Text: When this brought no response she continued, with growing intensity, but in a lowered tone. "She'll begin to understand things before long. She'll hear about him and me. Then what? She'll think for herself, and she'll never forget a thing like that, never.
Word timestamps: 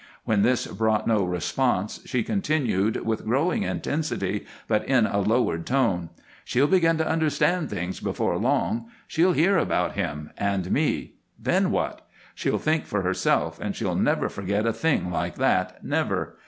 When 0.23 0.41
this 0.41 0.65
brought 0.65 1.05
no 1.05 1.23
response 1.23 1.99
she 2.05 2.23
continued, 2.23 3.05
with 3.05 3.23
growing 3.23 3.61
intensity, 3.61 4.47
but 4.67 4.83
in 4.85 5.05
a 5.05 5.19
lowered 5.19 5.67
tone. 5.67 6.09
"She'll 6.43 6.65
begin 6.65 6.97
to 6.97 7.07
understand 7.07 7.69
things 7.69 7.99
before 7.99 8.35
long. 8.39 8.89
She'll 9.05 9.33
hear 9.33 9.59
about 9.59 9.91
him 9.93 10.31
and 10.39 10.71
me. 10.71 11.17
Then 11.37 11.69
what? 11.69 12.03
She'll 12.33 12.57
think 12.57 12.87
for 12.87 13.03
herself, 13.03 13.59
and 13.59 13.75
she'll 13.75 13.93
never 13.93 14.27
forget 14.27 14.65
a 14.65 14.73
thing 14.73 15.11
like 15.11 15.35
that, 15.35 15.83
never. 15.85 16.35